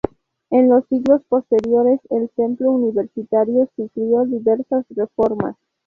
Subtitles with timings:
[0.49, 5.55] En los siglos posteriores el templo universitario sufrió diversas reformas.